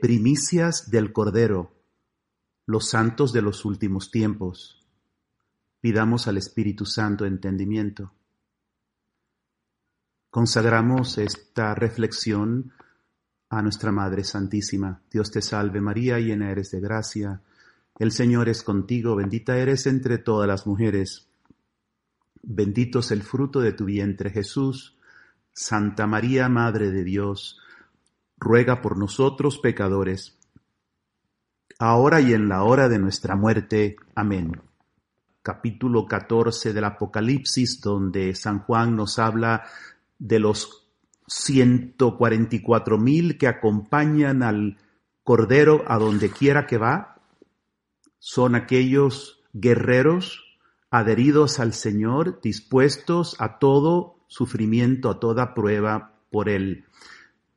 primicias 0.00 0.90
del 0.90 1.12
Cordero, 1.12 1.74
los 2.66 2.88
santos 2.88 3.32
de 3.32 3.42
los 3.42 3.64
últimos 3.64 4.10
tiempos. 4.10 4.84
Pidamos 5.80 6.26
al 6.26 6.36
Espíritu 6.36 6.84
Santo 6.84 7.24
entendimiento. 7.24 8.12
Consagramos 10.30 11.18
esta 11.18 11.74
reflexión 11.74 12.72
a 13.48 13.62
nuestra 13.62 13.92
Madre 13.92 14.24
Santísima. 14.24 15.00
Dios 15.10 15.30
te 15.30 15.40
salve 15.40 15.80
María, 15.80 16.18
llena 16.18 16.50
eres 16.50 16.70
de 16.72 16.80
gracia. 16.80 17.40
El 17.98 18.12
Señor 18.12 18.48
es 18.48 18.62
contigo, 18.62 19.16
bendita 19.16 19.56
eres 19.56 19.86
entre 19.86 20.18
todas 20.18 20.48
las 20.48 20.66
mujeres. 20.66 21.28
Bendito 22.42 22.98
es 22.98 23.10
el 23.12 23.22
fruto 23.22 23.60
de 23.60 23.72
tu 23.72 23.84
vientre 23.84 24.30
Jesús. 24.30 24.98
Santa 25.52 26.06
María, 26.06 26.48
Madre 26.48 26.90
de 26.90 27.02
Dios, 27.02 27.58
ruega 28.38 28.82
por 28.82 28.98
nosotros 28.98 29.58
pecadores, 29.58 30.38
ahora 31.78 32.20
y 32.20 32.32
en 32.32 32.48
la 32.48 32.64
hora 32.64 32.88
de 32.88 32.98
nuestra 32.98 33.36
muerte. 33.36 33.96
Amén. 34.14 34.60
Capítulo 35.42 36.06
14 36.06 36.72
del 36.72 36.84
Apocalipsis, 36.84 37.80
donde 37.80 38.34
San 38.34 38.60
Juan 38.60 38.96
nos 38.96 39.18
habla 39.18 39.64
de 40.18 40.38
los 40.38 40.86
144 41.28 42.98
mil 42.98 43.38
que 43.38 43.48
acompañan 43.48 44.42
al 44.42 44.78
Cordero 45.22 45.84
a 45.88 45.98
donde 45.98 46.30
quiera 46.30 46.66
que 46.66 46.78
va. 46.78 47.16
Son 48.18 48.54
aquellos 48.54 49.40
guerreros 49.52 50.44
adheridos 50.90 51.58
al 51.58 51.72
Señor, 51.72 52.40
dispuestos 52.40 53.36
a 53.40 53.58
todo 53.58 54.20
sufrimiento, 54.28 55.10
a 55.10 55.20
toda 55.20 55.54
prueba 55.54 56.14
por 56.30 56.48
Él. 56.48 56.84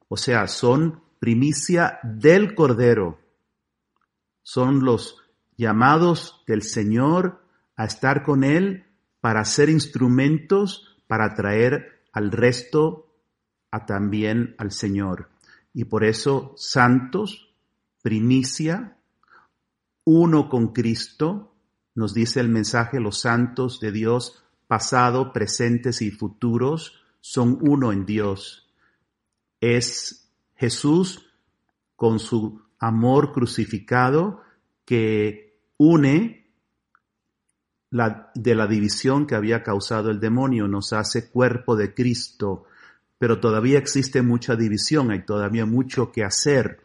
O 0.10 0.18
sea, 0.18 0.48
son 0.48 1.02
primicia 1.20 2.00
del 2.04 2.56
Cordero. 2.56 3.20
Son 4.42 4.84
los 4.84 5.18
llamados 5.56 6.44
del 6.48 6.64
Señor 6.64 7.44
a 7.76 7.86
estar 7.86 8.24
con 8.24 8.44
Él 8.44 8.86
para 9.22 9.46
ser 9.46 9.70
instrumentos 9.70 10.98
para 11.08 11.34
traer 11.36 12.04
al 12.12 12.32
resto 12.32 13.14
a 13.72 13.86
también 13.86 14.56
al 14.58 14.72
Señor. 14.72 15.30
Y 15.74 15.86
por 15.86 16.04
eso, 16.04 16.54
santos, 16.58 17.54
primicia, 18.02 18.98
uno 20.06 20.50
con 20.50 20.74
Cristo, 20.74 21.54
nos 21.94 22.14
dice 22.14 22.40
el 22.40 22.50
mensaje, 22.50 23.00
los 23.00 23.22
santos 23.22 23.80
de 23.80 23.92
Dios, 23.92 24.44
pasado, 24.68 25.34
presentes 25.34 26.02
y 26.02 26.10
futuros, 26.10 27.02
son 27.20 27.60
uno 27.62 27.92
en 27.92 28.06
Dios 28.06 28.69
es 29.62 30.30
Jesús 30.56 31.26
con 31.96 32.20
su 32.20 32.62
amor 32.80 33.32
crucificado 33.34 34.42
que 34.86 35.60
une 35.78 36.48
la, 37.92 38.32
de 38.36 38.56
la 38.56 38.68
división 38.68 39.26
que 39.26 39.36
había 39.36 39.64
causado 39.64 40.12
el 40.12 40.20
demonio, 40.20 40.68
nos 40.68 40.94
hace 40.94 41.30
cuerpo 41.30 41.76
de 41.76 41.94
Cristo, 41.94 42.66
pero 43.18 43.40
todavía 43.40 43.80
existe 43.80 44.22
mucha 44.22 44.56
división, 44.56 45.12
hay 45.12 45.26
todavía 45.26 45.66
mucho 45.66 46.12
que 46.12 46.24
hacer. 46.24 46.82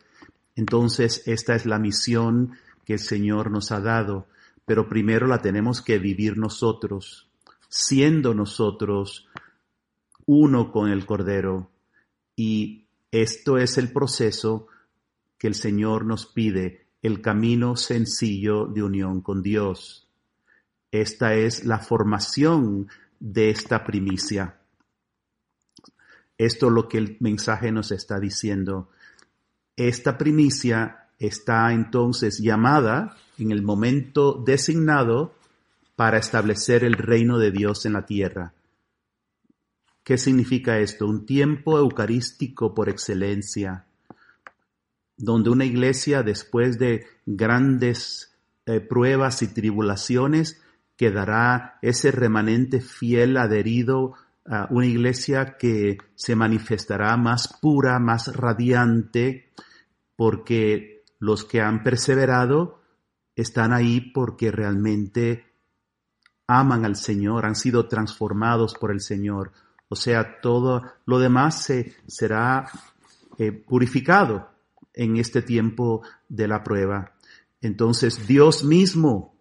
Entonces, 0.56 1.22
esta 1.27 1.55
es 1.55 1.67
la 1.67 1.78
misión 1.78 2.56
que 2.84 2.95
el 2.95 2.98
Señor 2.98 3.50
nos 3.50 3.72
ha 3.72 3.80
dado, 3.80 4.27
pero 4.64 4.89
primero 4.89 5.27
la 5.27 5.39
tenemos 5.39 5.83
que 5.83 5.98
vivir 5.98 6.39
nosotros, 6.39 7.28
siendo 7.69 8.34
nosotros 8.34 9.28
uno 10.27 10.72
con 10.72 10.91
el 10.91 11.05
Cordero, 11.06 11.70
y 12.36 12.86
esto 13.10 13.58
es 13.58 13.78
el 13.78 13.92
proceso 13.92 14.66
que 15.38 15.46
el 15.46 15.54
Señor 15.54 16.04
nos 16.04 16.27
pide, 16.27 16.86
el 17.02 17.20
camino 17.20 17.77
sencillo 17.77 18.66
de 18.66 18.82
unión 18.82 19.20
con 19.20 19.42
Dios. 19.42 20.08
Esta 20.90 21.34
es 21.34 21.64
la 21.64 21.78
formación 21.78 22.89
de 23.20 23.50
esta 23.50 23.84
primicia. 23.84 24.58
Esto 26.39 26.67
es 26.67 26.72
lo 26.72 26.89
que 26.89 26.98
el 26.98 27.17
mensaje 27.20 27.70
nos 27.70 27.92
está 27.92 28.18
diciendo. 28.18 28.90
Esta 29.77 30.18
primicia 30.18 31.08
está 31.18 31.72
entonces 31.72 32.39
llamada 32.39 33.16
en 33.39 33.51
el 33.51 33.62
momento 33.62 34.42
designado 34.45 35.34
para 35.96 36.18
establecer 36.18 36.84
el 36.84 36.95
reino 36.95 37.39
de 37.39 37.51
Dios 37.51 37.86
en 37.86 37.92
la 37.92 38.06
tierra. 38.06 38.52
¿Qué 40.04 40.18
significa 40.18 40.78
esto? 40.78 41.06
Un 41.06 41.24
tiempo 41.24 41.78
eucarístico 41.78 42.74
por 42.74 42.90
excelencia, 42.90 43.86
donde 45.16 45.48
una 45.48 45.64
iglesia 45.64 46.22
después 46.22 46.78
de 46.78 47.06
grandes 47.24 48.36
eh, 48.66 48.80
pruebas 48.80 49.40
y 49.40 49.48
tribulaciones 49.48 50.60
quedará 50.96 51.78
ese 51.80 52.10
remanente 52.10 52.82
fiel 52.82 53.38
adherido 53.38 54.14
a 54.46 54.68
una 54.70 54.86
iglesia 54.86 55.56
que 55.56 55.96
se 56.14 56.36
manifestará 56.36 57.16
más 57.16 57.58
pura, 57.60 57.98
más 57.98 58.36
radiante, 58.36 59.52
porque 60.16 61.02
los 61.18 61.46
que 61.46 61.62
han 61.62 61.82
perseverado 61.82 62.82
están 63.36 63.72
ahí 63.72 64.12
porque 64.12 64.50
realmente 64.50 65.46
aman 66.46 66.84
al 66.84 66.96
Señor, 66.96 67.46
han 67.46 67.56
sido 67.56 67.88
transformados 67.88 68.74
por 68.74 68.90
el 68.90 69.00
Señor. 69.00 69.52
O 69.89 69.96
sea, 69.96 70.40
todo 70.40 70.83
lo 71.06 71.18
demás 71.18 71.62
se, 71.62 71.95
será 72.06 72.68
eh, 73.39 73.52
purificado 73.52 74.50
en 74.92 75.17
este 75.17 75.42
tiempo 75.42 76.02
de 76.28 76.48
la 76.48 76.62
prueba. 76.62 77.12
Entonces 77.61 78.27
Dios 78.27 78.64
mismo 78.64 79.34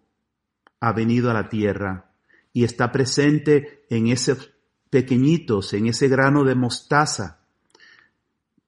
ha 0.80 0.92
venido 0.92 1.30
a 1.30 1.34
la 1.34 1.48
tierra 1.48 2.10
y 2.52 2.64
está 2.64 2.92
presente 2.92 3.84
en 3.88 4.08
esos 4.08 4.50
pequeñitos, 4.90 5.72
en 5.72 5.86
ese 5.86 6.08
grano 6.08 6.44
de 6.44 6.54
mostaza, 6.54 7.40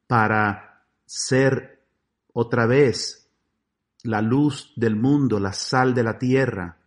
para 0.07 0.85
ser 1.05 1.83
otra 2.33 2.67
vez 2.67 3.29
la 4.03 4.23
luz 4.23 4.73
del 4.77 4.97
mundo, 4.97 5.41
la 5.41 5.53
sal 5.53 5.95
de 5.95 6.03
la 6.03 6.19
tierra. 6.19 6.79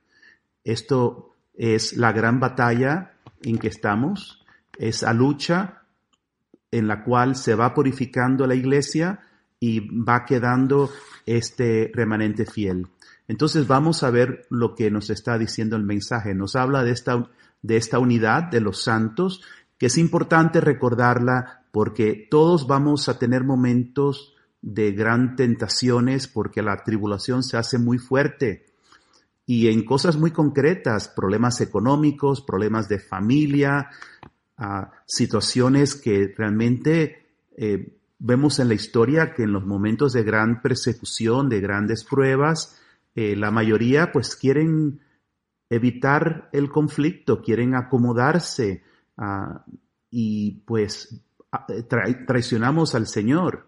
Esto 0.63 1.35
es 1.53 1.97
la 1.97 2.11
gran 2.11 2.39
batalla 2.39 3.13
en 3.41 3.57
que 3.57 3.67
estamos 3.67 4.38
esa 4.79 5.13
lucha 5.13 5.83
en 6.71 6.87
la 6.87 7.03
cual 7.03 7.35
se 7.35 7.53
va 7.53 7.73
purificando 7.73 8.47
la 8.47 8.55
iglesia 8.55 9.19
y 9.59 9.81
va 10.01 10.25
quedando 10.25 10.89
este 11.25 11.91
remanente 11.93 12.45
fiel. 12.45 12.87
Entonces 13.27 13.67
vamos 13.67 14.03
a 14.03 14.09
ver 14.09 14.47
lo 14.49 14.73
que 14.73 14.89
nos 14.89 15.09
está 15.09 15.37
diciendo 15.37 15.75
el 15.75 15.83
mensaje. 15.83 16.33
Nos 16.33 16.55
habla 16.55 16.83
de 16.83 16.91
esta, 16.91 17.29
de 17.61 17.77
esta 17.77 17.99
unidad 17.99 18.43
de 18.43 18.61
los 18.61 18.83
santos, 18.83 19.43
que 19.77 19.87
es 19.87 19.97
importante 19.97 20.61
recordarla 20.61 21.63
porque 21.71 22.27
todos 22.31 22.65
vamos 22.65 23.09
a 23.09 23.19
tener 23.19 23.43
momentos 23.43 24.33
de 24.61 24.91
gran 24.93 25.35
tentaciones 25.35 26.27
porque 26.27 26.61
la 26.61 26.83
tribulación 26.83 27.43
se 27.43 27.57
hace 27.57 27.77
muy 27.77 27.97
fuerte 27.97 28.65
y 29.49 29.67
en 29.69 29.83
cosas 29.83 30.15
muy 30.15 30.29
concretas, 30.29 31.07
problemas 31.07 31.59
económicos, 31.59 32.41
problemas 32.41 32.87
de 32.87 32.99
familia, 32.99 33.89
a 34.59 34.91
situaciones 35.05 35.95
que 35.95 36.33
realmente 36.37 37.25
eh, 37.55 37.97
vemos 38.19 38.59
en 38.59 38.67
la 38.67 38.73
historia 38.73 39.33
que 39.33 39.43
en 39.43 39.53
los 39.53 39.65
momentos 39.65 40.11
de 40.13 40.23
gran 40.23 40.61
persecución, 40.61 41.47
de 41.47 41.61
grandes 41.61 42.03
pruebas, 42.03 42.77
eh, 43.15 43.35
la 43.37 43.51
mayoría 43.51 44.11
pues 44.11 44.35
quieren 44.35 44.99
evitar 45.69 46.49
el 46.51 46.69
conflicto, 46.69 47.41
quieren 47.41 47.73
acomodarse 47.73 48.83
ah, 49.17 49.63
y 50.11 50.61
pues 50.65 51.21
traicionamos 52.27 52.95
al 52.95 53.07
Señor. 53.07 53.67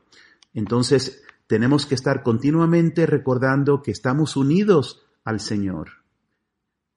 Entonces 0.53 1.23
tenemos 1.47 1.85
que 1.85 1.96
estar 1.96 2.22
continuamente 2.22 3.05
recordando 3.05 3.82
que 3.82 3.91
estamos 3.91 4.35
unidos 4.35 5.05
al 5.23 5.40
Señor 5.40 6.01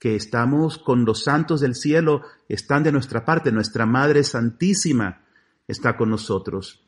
que 0.05 0.17
estamos 0.17 0.77
con 0.77 1.07
los 1.07 1.25
santos 1.25 1.63
del 1.63 1.75
cielo, 1.75 2.21
están 2.47 2.83
de 2.83 2.93
nuestra 2.93 3.25
parte, 3.25 3.51
nuestra 3.51 3.87
Madre 3.87 4.23
Santísima 4.23 5.23
está 5.67 5.97
con 5.97 6.11
nosotros. 6.11 6.85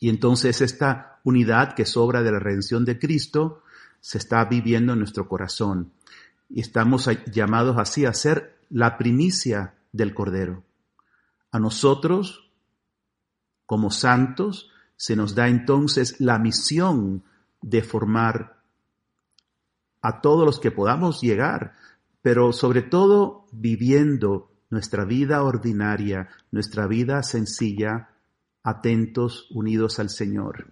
Y 0.00 0.08
entonces 0.08 0.62
esta 0.62 1.20
unidad 1.22 1.76
que 1.76 1.86
sobra 1.86 2.24
de 2.24 2.32
la 2.32 2.40
redención 2.40 2.84
de 2.84 2.98
Cristo 2.98 3.62
se 4.00 4.18
está 4.18 4.44
viviendo 4.46 4.94
en 4.94 4.98
nuestro 4.98 5.28
corazón. 5.28 5.92
Y 6.48 6.60
estamos 6.60 7.08
llamados 7.32 7.78
así 7.78 8.04
a 8.04 8.12
ser 8.12 8.58
la 8.68 8.98
primicia 8.98 9.74
del 9.92 10.12
Cordero. 10.12 10.64
A 11.52 11.60
nosotros, 11.60 12.50
como 13.64 13.92
santos, 13.92 14.72
se 14.96 15.14
nos 15.14 15.36
da 15.36 15.46
entonces 15.46 16.20
la 16.20 16.40
misión 16.40 17.22
de 17.60 17.80
formar 17.84 18.60
a 20.00 20.20
todos 20.20 20.44
los 20.44 20.58
que 20.58 20.72
podamos 20.72 21.20
llegar 21.20 21.76
pero 22.22 22.52
sobre 22.52 22.82
todo 22.82 23.46
viviendo 23.52 24.50
nuestra 24.70 25.04
vida 25.04 25.42
ordinaria, 25.42 26.30
nuestra 26.50 26.86
vida 26.86 27.22
sencilla, 27.22 28.10
atentos, 28.62 29.48
unidos 29.50 29.98
al 29.98 30.08
Señor. 30.08 30.68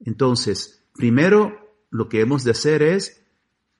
Entonces, 0.00 0.84
primero 0.94 1.76
lo 1.90 2.08
que 2.08 2.20
hemos 2.20 2.44
de 2.44 2.52
hacer 2.52 2.82
es 2.82 3.24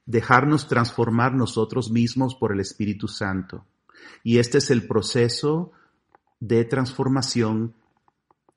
dejarnos 0.06 0.69
transformar 0.69 1.34
nosotros 1.34 1.90
mismos 1.90 2.34
por 2.34 2.52
el 2.52 2.61
Espíritu 2.61 3.08
Santo. 3.08 3.66
Y 4.22 4.38
este 4.38 4.58
es 4.58 4.70
el 4.70 4.87
proceso 4.87 5.72
de 6.40 6.64
transformación 6.64 7.75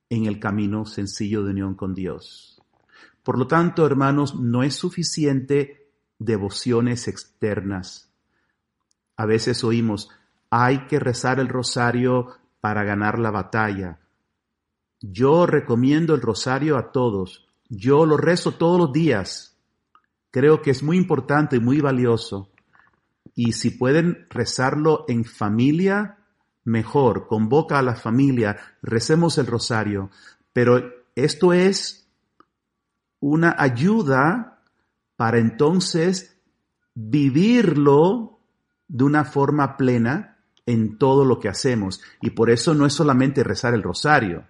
en 0.10 0.26
el 0.26 0.40
camino 0.40 0.86
sencillo 0.86 1.44
de 1.44 1.52
unión 1.52 1.76
con 1.76 1.94
Dios. 1.94 2.62
Por 3.24 3.38
lo 3.38 3.48
tanto, 3.48 3.86
hermanos, 3.86 4.36
no 4.36 4.64
es 4.64 4.76
suficiente 4.76 5.87
devociones 6.20 7.08
externas. 7.08 8.12
A 9.16 9.26
veces 9.26 9.64
oímos, 9.64 10.10
hay 10.50 10.88
que 10.88 11.00
rezar 11.00 11.40
el 11.40 11.50
rosario 11.50 12.30
para 12.62 12.84
ganar 12.84 13.20
la 13.20 13.32
batalla. 13.32 14.00
Yo 15.02 15.46
recomiendo 15.46 16.16
el 16.16 16.22
rosario 16.22 16.78
a 16.78 16.92
todos. 16.92 17.48
Yo 17.70 18.06
lo 18.06 18.18
rezo 18.18 18.54
todos 18.54 18.80
los 18.80 18.94
días. 18.94 19.58
Creo 20.32 20.62
que 20.62 20.72
es 20.72 20.84
muy 20.84 20.98
importante 20.98 21.58
y 21.58 21.60
muy 21.60 21.82
valioso. 21.82 22.50
Y 23.36 23.54
si 23.54 23.72
pueden 23.72 24.26
rezarlo 24.30 25.06
en 25.08 25.26
familia, 25.26 26.18
mejor. 26.64 27.28
Convoca 27.28 27.80
a 27.80 27.84
la 27.84 27.96
familia, 27.96 28.58
recemos 28.82 29.38
el 29.38 29.48
rosario. 29.48 30.10
Pero 30.54 30.92
esto 31.16 31.54
es 31.54 32.10
una 33.20 33.56
ayuda 33.58 34.57
para 35.18 35.40
entonces 35.40 36.38
vivirlo 36.94 38.40
de 38.88 39.04
una 39.04 39.26
forma 39.26 39.76
plena 39.76 40.38
en 40.66 40.98
todo 40.98 41.26
lo 41.26 41.40
que 41.40 41.50
hacemos. 41.50 42.02
Y 42.22 42.30
por 42.30 42.50
eso 42.50 42.74
no 42.74 42.86
es 42.86 42.94
solamente 42.94 43.44
rezar 43.44 43.74
el 43.74 43.84
rosario. 43.84 44.46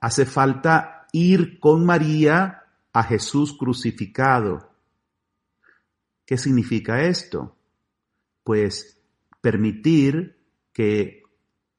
Hace 0.00 0.26
falta 0.26 1.06
ir 1.12 1.58
con 1.60 1.86
María 1.86 2.64
a 2.92 3.02
Jesús 3.04 3.56
crucificado. 3.56 4.70
¿Qué 6.26 6.36
significa 6.36 7.02
esto? 7.02 7.56
Pues 8.44 9.00
permitir 9.40 10.36
que 10.72 11.22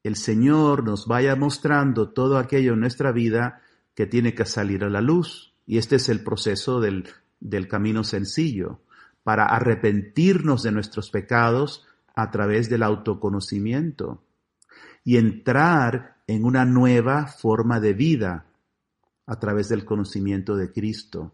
el 0.03 0.15
Señor 0.15 0.83
nos 0.83 1.07
vaya 1.07 1.35
mostrando 1.35 2.09
todo 2.09 2.37
aquello 2.37 2.73
en 2.73 2.79
nuestra 2.79 3.11
vida 3.11 3.61
que 3.95 4.05
tiene 4.05 4.33
que 4.33 4.45
salir 4.45 4.83
a 4.83 4.89
la 4.89 5.01
luz. 5.01 5.53
Y 5.65 5.77
este 5.77 5.97
es 5.97 6.09
el 6.09 6.23
proceso 6.23 6.79
del, 6.79 7.07
del 7.39 7.67
camino 7.67 8.03
sencillo, 8.03 8.81
para 9.23 9.45
arrepentirnos 9.45 10.63
de 10.63 10.71
nuestros 10.71 11.09
pecados 11.09 11.85
a 12.15 12.31
través 12.31 12.69
del 12.69 12.83
autoconocimiento 12.83 14.23
y 15.03 15.17
entrar 15.17 16.17
en 16.27 16.45
una 16.45 16.65
nueva 16.65 17.27
forma 17.27 17.79
de 17.79 17.93
vida 17.93 18.45
a 19.25 19.39
través 19.39 19.69
del 19.69 19.85
conocimiento 19.85 20.55
de 20.55 20.71
Cristo. 20.71 21.33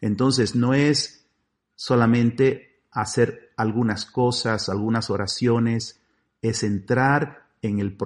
Entonces 0.00 0.54
no 0.54 0.74
es 0.74 1.26
solamente 1.74 2.82
hacer 2.90 3.52
algunas 3.56 4.04
cosas, 4.06 4.68
algunas 4.68 5.10
oraciones, 5.10 6.00
es 6.40 6.62
entrar 6.62 7.46
en 7.62 7.78
el, 7.78 7.96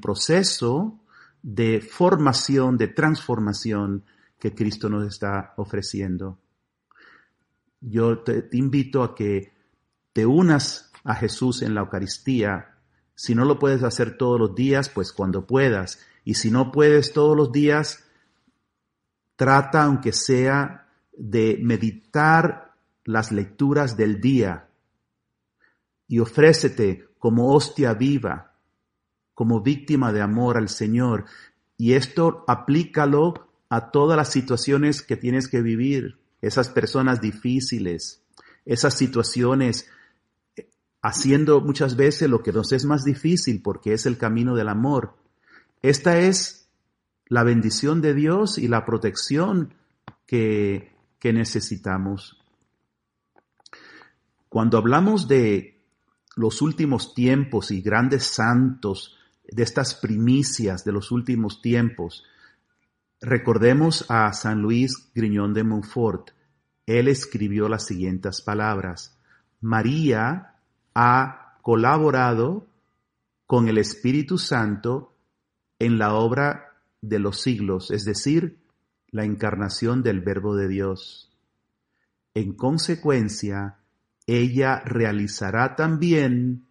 proceso 0.00 1.00
de 1.42 1.80
formación, 1.80 2.76
de 2.76 2.88
transformación 2.88 4.04
que 4.38 4.54
Cristo 4.54 4.88
nos 4.88 5.06
está 5.06 5.54
ofreciendo. 5.56 6.38
Yo 7.80 8.20
te, 8.20 8.48
invito 8.52 9.02
a 9.02 9.14
que 9.14 9.52
te 10.12 10.26
unas 10.26 10.92
a 11.04 11.14
Jesús 11.14 11.62
en 11.62 11.74
la 11.74 11.80
Eucaristía. 11.82 12.76
Si 13.14 13.34
no 13.34 13.44
lo 13.44 13.58
puedes 13.58 13.82
hacer 13.82 14.16
todos 14.16 14.38
los 14.38 14.54
días, 14.54 14.88
pues 14.88 15.12
cuando 15.12 15.46
puedas. 15.46 16.00
Y 16.24 16.34
si 16.34 16.50
no 16.50 16.72
puedes 16.72 17.12
todos 17.12 17.36
los 17.36 17.52
días, 17.52 18.04
trata, 19.36 19.84
aunque 19.84 20.12
sea, 20.12 20.88
de 21.16 21.58
meditar 21.62 22.74
las 23.04 23.32
lecturas 23.32 23.96
del 23.96 24.20
día 24.20 24.68
y 26.06 26.20
ofrécete 26.20 27.08
como 27.18 27.52
hostia 27.54 27.94
viva, 27.94 28.54
como 29.34 29.60
víctima 29.60 30.12
de 30.12 30.22
amor 30.22 30.56
al 30.56 30.68
Señor. 30.68 31.26
Y 31.76 31.94
esto 31.94 32.44
aplícalo 32.46 33.47
a 33.68 33.90
todas 33.90 34.16
las 34.16 34.30
situaciones 34.30 35.02
que 35.02 35.16
tienes 35.16 35.48
que 35.48 35.62
vivir, 35.62 36.18
esas 36.40 36.68
personas 36.68 37.20
difíciles, 37.20 38.22
esas 38.64 38.94
situaciones 38.94 39.88
haciendo 41.02 41.60
muchas 41.60 41.96
veces 41.96 42.28
lo 42.28 42.42
que 42.42 42.52
nos 42.52 42.72
es 42.72 42.84
más 42.84 43.04
difícil 43.04 43.62
porque 43.62 43.92
es 43.92 44.06
el 44.06 44.18
camino 44.18 44.54
del 44.54 44.68
amor. 44.68 45.16
Esta 45.82 46.18
es 46.18 46.68
la 47.26 47.44
bendición 47.44 48.00
de 48.00 48.14
Dios 48.14 48.58
y 48.58 48.68
la 48.68 48.84
protección 48.84 49.74
que, 50.26 50.92
que 51.18 51.32
necesitamos. 51.32 52.42
Cuando 54.48 54.78
hablamos 54.78 55.28
de 55.28 55.80
los 56.36 56.62
últimos 56.62 57.14
tiempos 57.14 57.70
y 57.70 57.82
grandes 57.82 58.24
santos, 58.24 59.16
de 59.50 59.62
estas 59.62 59.94
primicias 59.94 60.84
de 60.84 60.92
los 60.92 61.10
últimos 61.10 61.60
tiempos, 61.62 62.24
recordemos 63.20 64.06
a 64.08 64.32
San 64.32 64.60
Luis 64.60 65.10
Griñón 65.14 65.54
de 65.54 65.64
Montfort. 65.64 66.30
Él 66.86 67.08
escribió 67.08 67.68
las 67.68 67.86
siguientes 67.86 68.40
palabras. 68.42 69.18
María 69.60 70.54
ha 70.94 71.58
colaborado 71.62 72.66
con 73.46 73.68
el 73.68 73.78
Espíritu 73.78 74.38
Santo 74.38 75.14
en 75.78 75.98
la 75.98 76.14
obra 76.14 76.76
de 77.00 77.18
los 77.18 77.40
siglos, 77.40 77.90
es 77.90 78.04
decir, 78.04 78.58
la 79.10 79.24
encarnación 79.24 80.02
del 80.02 80.20
Verbo 80.20 80.54
de 80.56 80.68
Dios. 80.68 81.30
En 82.34 82.54
consecuencia, 82.54 83.78
ella 84.26 84.80
realizará 84.84 85.76
también 85.76 86.66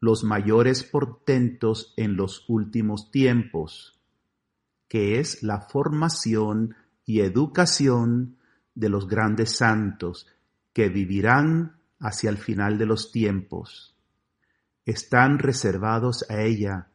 los 0.00 0.24
mayores 0.24 0.82
portentos 0.82 1.94
en 1.96 2.16
los 2.16 2.44
últimos 2.48 3.10
tiempos, 3.12 4.01
que 4.92 5.18
es 5.20 5.42
la 5.42 5.62
formación 5.62 6.76
y 7.06 7.20
educación 7.20 8.36
de 8.74 8.90
los 8.90 9.08
grandes 9.08 9.56
santos 9.56 10.26
que 10.74 10.90
vivirán 10.90 11.76
hacia 11.98 12.28
el 12.28 12.36
final 12.36 12.76
de 12.76 12.84
los 12.84 13.10
tiempos. 13.10 13.96
Están 14.84 15.38
reservados 15.38 16.26
a 16.28 16.42
ella, 16.42 16.88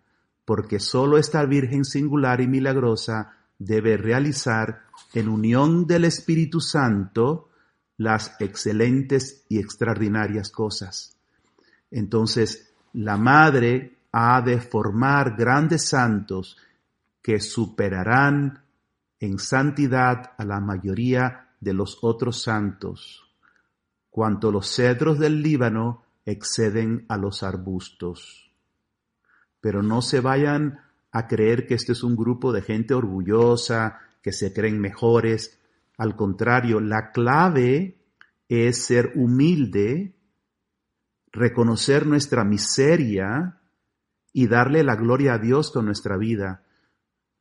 porque 0.46 0.80
sólo 0.80 1.18
esta 1.18 1.44
Virgen 1.46 1.84
singular 1.84 2.40
y 2.40 2.48
milagrosa 2.48 3.34
debe 3.58 3.98
realizar 3.98 4.84
en 5.16 5.28
unión 5.28 5.88
del 5.88 6.06
Espíritu 6.06 6.62
Santo 6.62 7.50
las 7.98 8.40
excelentes 8.40 9.44
y 9.50 9.58
extraordinarias 9.58 10.52
cosas. 10.52 11.18
Entonces, 11.90 12.72
la 12.94 13.18
Madre 13.18 13.98
ha 14.12 14.40
de 14.44 14.62
formar 14.62 15.36
grandes 15.36 15.90
santos 15.90 16.58
que 17.22 17.40
superarán 17.40 18.64
en 19.20 19.40
santidad 19.40 20.34
a 20.38 20.46
la 20.46 20.60
mayoría 20.60 21.50
de 21.60 21.74
los 21.74 22.00
otros 22.02 22.42
santos 22.44 23.28
cuanto 24.18 24.52
los 24.52 24.74
cedros 24.74 25.20
del 25.20 25.44
Líbano 25.44 26.02
exceden 26.26 27.06
a 27.08 27.18
los 27.18 27.44
arbustos. 27.44 28.52
Pero 29.62 29.84
no 29.84 30.02
se 30.02 30.22
vayan 30.22 30.80
a 31.12 31.28
creer 31.28 31.68
que 31.68 31.76
este 31.76 31.92
es 31.92 32.02
un 32.02 32.16
grupo 32.16 32.52
de 32.52 32.64
gente 32.64 32.96
orgullosa, 32.96 34.00
que 34.24 34.32
se 34.32 34.54
creen 34.54 34.80
mejores. 34.80 35.60
Al 36.00 36.16
contrario, 36.16 36.80
la 36.80 37.12
clave 37.12 38.00
es 38.50 38.84
ser 38.84 39.12
humilde, 39.14 40.16
reconocer 41.32 42.08
nuestra 42.08 42.44
miseria 42.44 43.60
y 44.34 44.48
darle 44.48 44.84
la 44.84 44.96
gloria 44.96 45.36
a 45.36 45.38
Dios 45.38 45.72
con 45.72 45.86
nuestra 45.86 46.18
vida. 46.18 46.64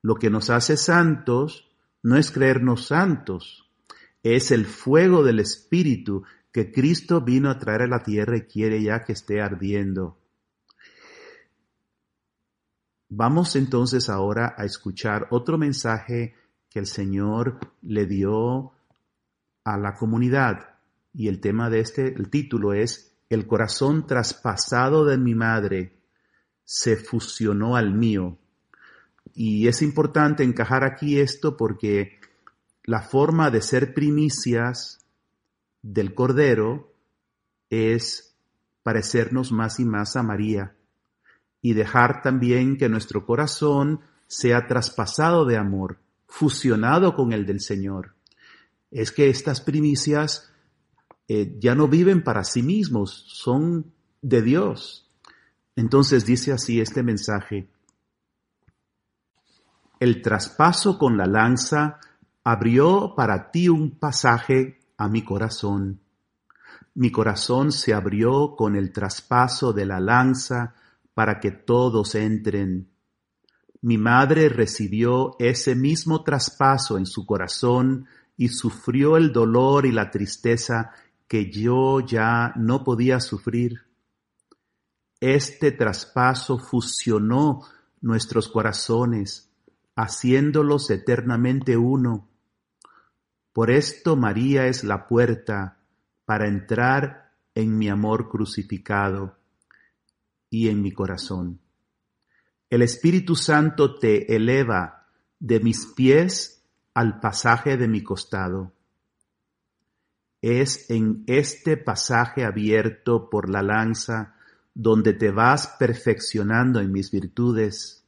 Lo 0.06 0.14
que 0.14 0.30
nos 0.30 0.50
hace 0.50 0.76
santos 0.76 1.68
no 2.04 2.16
es 2.16 2.30
creernos 2.30 2.86
santos, 2.86 3.68
es 4.22 4.52
el 4.52 4.64
fuego 4.64 5.24
del 5.24 5.40
Espíritu 5.40 6.22
que 6.52 6.70
Cristo 6.70 7.22
vino 7.22 7.50
a 7.50 7.58
traer 7.58 7.82
a 7.82 7.86
la 7.88 8.04
tierra 8.04 8.36
y 8.36 8.42
quiere 8.42 8.80
ya 8.80 9.02
que 9.02 9.14
esté 9.14 9.40
ardiendo. 9.40 10.16
Vamos 13.08 13.56
entonces 13.56 14.08
ahora 14.08 14.54
a 14.56 14.64
escuchar 14.64 15.26
otro 15.30 15.58
mensaje 15.58 16.36
que 16.70 16.78
el 16.78 16.86
Señor 16.86 17.58
le 17.82 18.06
dio 18.06 18.74
a 19.64 19.76
la 19.76 19.94
comunidad. 19.94 20.76
Y 21.12 21.26
el 21.26 21.40
tema 21.40 21.68
de 21.68 21.80
este, 21.80 22.14
el 22.14 22.30
título 22.30 22.74
es 22.74 23.18
El 23.28 23.48
corazón 23.48 24.06
traspasado 24.06 25.04
de 25.04 25.18
mi 25.18 25.34
madre 25.34 25.98
se 26.62 26.94
fusionó 26.94 27.74
al 27.74 27.92
mío. 27.92 28.38
Y 29.38 29.68
es 29.68 29.82
importante 29.82 30.44
encajar 30.44 30.82
aquí 30.82 31.20
esto 31.20 31.58
porque 31.58 32.18
la 32.84 33.02
forma 33.02 33.50
de 33.50 33.60
ser 33.60 33.92
primicias 33.92 35.04
del 35.82 36.14
Cordero 36.14 36.90
es 37.68 38.34
parecernos 38.82 39.52
más 39.52 39.78
y 39.78 39.84
más 39.84 40.16
a 40.16 40.22
María 40.22 40.74
y 41.60 41.74
dejar 41.74 42.22
también 42.22 42.78
que 42.78 42.88
nuestro 42.88 43.26
corazón 43.26 44.00
sea 44.26 44.66
traspasado 44.66 45.44
de 45.44 45.58
amor. 45.58 45.98
fusionado 46.28 47.14
con 47.14 47.32
el 47.32 47.46
del 47.46 47.60
Señor. 47.60 48.14
Es 48.90 49.12
que 49.12 49.28
estas 49.28 49.60
primicias 49.60 50.50
eh, 51.28 51.56
ya 51.60 51.74
no 51.74 51.86
viven 51.88 52.24
para 52.24 52.42
sí 52.42 52.62
mismos, 52.62 53.26
son 53.28 53.92
de 54.22 54.42
Dios. 54.42 55.08
Entonces 55.76 56.26
dice 56.26 56.52
así 56.52 56.80
este 56.80 57.04
mensaje. 57.04 57.68
El 59.98 60.20
traspaso 60.20 60.98
con 60.98 61.16
la 61.16 61.26
lanza 61.26 61.98
abrió 62.44 63.14
para 63.16 63.50
ti 63.50 63.68
un 63.68 63.98
pasaje 63.98 64.78
a 64.98 65.08
mi 65.08 65.22
corazón. 65.22 66.00
Mi 66.94 67.10
corazón 67.10 67.72
se 67.72 67.94
abrió 67.94 68.56
con 68.56 68.76
el 68.76 68.92
traspaso 68.92 69.72
de 69.72 69.86
la 69.86 70.00
lanza 70.00 70.74
para 71.14 71.40
que 71.40 71.50
todos 71.50 72.14
entren. 72.14 72.90
Mi 73.80 73.98
madre 73.98 74.48
recibió 74.48 75.36
ese 75.38 75.74
mismo 75.74 76.24
traspaso 76.24 76.98
en 76.98 77.06
su 77.06 77.24
corazón 77.24 78.06
y 78.36 78.48
sufrió 78.48 79.16
el 79.16 79.32
dolor 79.32 79.86
y 79.86 79.92
la 79.92 80.10
tristeza 80.10 80.92
que 81.26 81.50
yo 81.50 82.00
ya 82.00 82.52
no 82.56 82.84
podía 82.84 83.20
sufrir. 83.20 83.80
Este 85.20 85.72
traspaso 85.72 86.58
fusionó 86.58 87.62
nuestros 88.00 88.48
corazones, 88.48 89.50
haciéndolos 89.96 90.90
eternamente 90.90 91.76
uno. 91.76 92.28
Por 93.52 93.70
esto 93.70 94.14
María 94.14 94.66
es 94.66 94.84
la 94.84 95.06
puerta 95.06 95.78
para 96.26 96.46
entrar 96.46 97.32
en 97.54 97.78
mi 97.78 97.88
amor 97.88 98.28
crucificado 98.28 99.38
y 100.50 100.68
en 100.68 100.82
mi 100.82 100.92
corazón. 100.92 101.60
El 102.68 102.82
Espíritu 102.82 103.34
Santo 103.34 103.98
te 103.98 104.36
eleva 104.36 105.06
de 105.38 105.60
mis 105.60 105.86
pies 105.86 106.62
al 106.94 107.20
pasaje 107.20 107.76
de 107.76 107.88
mi 107.88 108.02
costado. 108.02 108.72
Es 110.42 110.90
en 110.90 111.24
este 111.26 111.76
pasaje 111.76 112.44
abierto 112.44 113.30
por 113.30 113.48
la 113.48 113.62
lanza 113.62 114.34
donde 114.74 115.14
te 115.14 115.30
vas 115.30 115.68
perfeccionando 115.78 116.80
en 116.80 116.92
mis 116.92 117.10
virtudes. 117.10 118.05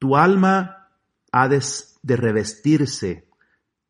Tu 0.00 0.16
alma 0.16 0.88
ha 1.30 1.48
de, 1.48 1.60
revestirse 2.16 3.28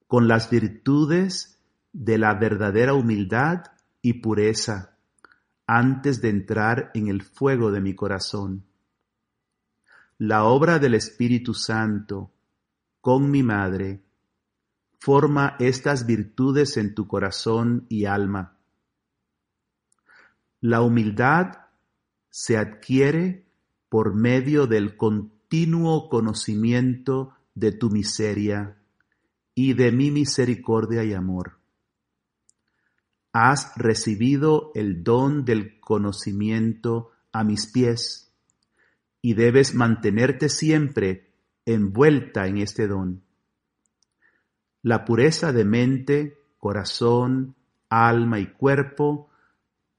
con 0.08 0.26
las 0.26 0.50
virtudes 0.50 1.60
de 1.92 2.18
la 2.18 2.34
verdadera 2.34 2.94
humildad 2.94 3.66
y 4.02 4.14
pureza 4.14 4.96
antes 5.68 6.20
de 6.20 6.30
entrar 6.30 6.90
en 6.94 7.06
el 7.06 7.22
fuego 7.22 7.70
de 7.70 7.80
mi 7.80 7.94
corazón. 7.94 8.64
La 10.18 10.42
obra 10.42 10.80
del 10.80 10.94
Espíritu 10.94 11.54
Santo 11.54 12.32
con 13.00 13.30
mi 13.30 13.44
madre 13.44 14.02
forma 14.98 15.54
estas 15.60 16.06
virtudes 16.06 16.76
en 16.76 16.92
tu 16.92 17.06
corazón 17.06 17.86
y 17.88 18.06
alma. 18.06 18.56
La 20.60 20.82
humildad 20.82 21.66
se 22.30 22.58
adquiere 22.58 23.46
por 23.88 24.12
medio 24.12 24.66
del 24.66 24.96
continuo 25.50 26.08
conocimiento 26.08 27.34
de 27.56 27.72
tu 27.72 27.90
miseria 27.90 28.76
y 29.52 29.74
de 29.74 29.90
mi 29.90 30.12
misericordia 30.12 31.02
y 31.02 31.12
amor. 31.12 31.58
Has 33.32 33.72
recibido 33.74 34.70
el 34.76 35.02
don 35.02 35.44
del 35.44 35.80
conocimiento 35.80 37.10
a 37.32 37.42
mis 37.42 37.66
pies 37.66 38.32
y 39.20 39.34
debes 39.34 39.74
mantenerte 39.74 40.48
siempre 40.48 41.32
envuelta 41.66 42.46
en 42.46 42.58
este 42.58 42.86
don. 42.86 43.24
La 44.82 45.04
pureza 45.04 45.52
de 45.52 45.64
mente, 45.64 46.38
corazón, 46.58 47.56
alma 47.88 48.38
y 48.38 48.52
cuerpo 48.52 49.30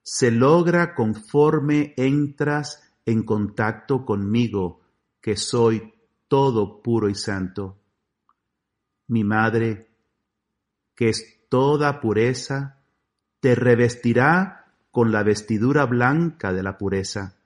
se 0.02 0.32
logra 0.32 0.96
conforme 0.96 1.94
entras 1.98 2.90
en 3.06 3.24
contacto 3.24 4.06
conmigo, 4.06 4.81
que 5.22 5.38
soy 5.38 5.94
todo 6.28 6.82
puro 6.82 7.08
y 7.10 7.16
santo. 7.16 7.78
Mi 9.08 9.24
madre, 9.24 9.90
que 10.96 11.10
es 11.10 11.48
toda 11.50 12.02
pureza, 12.02 12.80
te 13.40 13.56
revestirá 13.56 14.74
con 14.92 15.12
la 15.12 15.24
vestidura 15.24 15.86
blanca 15.86 16.54
de 16.54 16.64
la 16.64 16.78
pureza. 16.78 17.38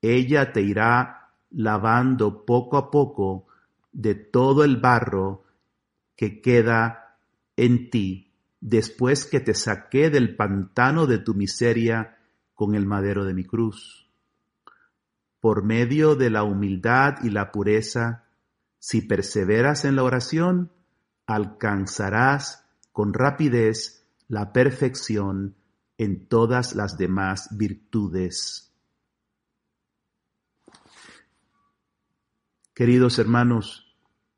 Ella 0.00 0.52
te 0.52 0.60
irá 0.60 1.32
lavando 1.50 2.44
poco 2.44 2.76
a 2.76 2.90
poco 2.90 3.46
de 3.92 4.14
todo 4.14 4.64
el 4.64 4.76
barro 4.76 5.44
que 6.14 6.40
queda 6.40 7.16
en 7.56 7.90
ti 7.90 8.32
después 8.60 9.24
que 9.24 9.40
te 9.40 9.54
saqué 9.54 10.10
del 10.10 10.36
pantano 10.36 11.06
de 11.06 11.18
tu 11.18 11.34
miseria 11.34 12.18
con 12.54 12.74
el 12.74 12.86
madero 12.86 13.24
de 13.24 13.34
mi 13.34 13.44
cruz. 13.44 14.07
Por 15.40 15.62
medio 15.64 16.16
de 16.16 16.30
la 16.30 16.42
humildad 16.42 17.18
y 17.22 17.30
la 17.30 17.52
pureza, 17.52 18.24
si 18.78 19.02
perseveras 19.02 19.84
en 19.84 19.96
la 19.96 20.02
oración, 20.02 20.72
alcanzarás 21.26 22.64
con 22.92 23.12
rapidez 23.12 24.06
la 24.28 24.52
perfección 24.52 25.56
en 25.96 26.26
todas 26.26 26.74
las 26.74 26.96
demás 26.96 27.48
virtudes. 27.56 28.72
Queridos 32.74 33.18
hermanos, 33.18 33.96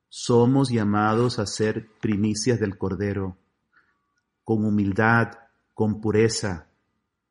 somos 0.09 0.71
llamados 0.71 1.39
a 1.39 1.47
ser 1.47 1.89
primicias 2.01 2.59
del 2.59 2.79
Cordero, 2.79 3.37
con 4.45 4.65
humildad, 4.65 5.33
con 5.75 6.01
pureza, 6.01 6.69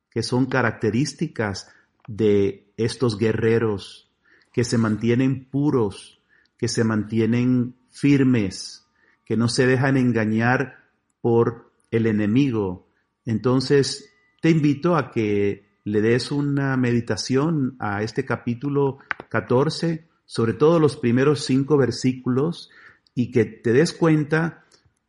que 0.08 0.22
son 0.22 0.46
características 0.46 1.68
de 2.10 2.72
estos 2.76 3.16
guerreros 3.16 4.10
que 4.52 4.64
se 4.64 4.78
mantienen 4.78 5.44
puros, 5.44 6.20
que 6.58 6.68
se 6.68 6.82
mantienen 6.82 7.76
firmes, 7.88 8.86
que 9.24 9.36
no 9.36 9.48
se 9.48 9.66
dejan 9.66 9.96
engañar 9.96 10.90
por 11.20 11.70
el 11.90 12.06
enemigo. 12.06 12.88
Entonces, 13.24 14.10
te 14.42 14.50
invito 14.50 14.96
a 14.96 15.10
que 15.10 15.68
le 15.84 16.00
des 16.00 16.32
una 16.32 16.76
meditación 16.76 17.76
a 17.78 18.02
este 18.02 18.24
capítulo 18.24 18.98
14 19.28 20.10
sobre 20.30 20.52
todo 20.52 20.78
los 20.78 20.96
primeros 20.96 21.44
cinco 21.44 21.76
versículos, 21.76 22.70
y 23.16 23.32
que 23.32 23.46
te 23.46 23.72
des 23.72 23.92
cuenta 23.92 24.64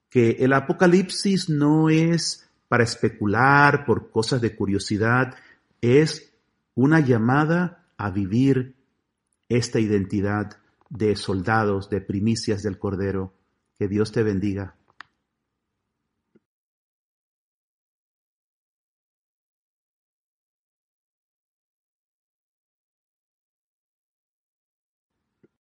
que 0.09 0.37
el 0.39 0.51
Apocalipsis 0.53 1.47
no 1.47 1.91
es 1.91 2.49
para 2.67 2.83
especular 2.83 3.85
por 3.85 4.09
cosas 4.09 4.41
de 4.41 4.55
curiosidad, 4.55 5.35
es 5.79 6.30
una 6.75 6.99
llamada 6.99 7.85
a 7.97 8.09
vivir 8.11 8.75
esta 9.49 9.79
identidad 9.79 10.57
de 10.89 11.15
soldados, 11.15 11.89
de 11.89 12.01
primicias 12.01 12.63
del 12.63 12.77
Cordero. 12.77 13.33
Que 13.77 13.87
Dios 13.87 14.11
te 14.11 14.23
bendiga. 14.23 14.75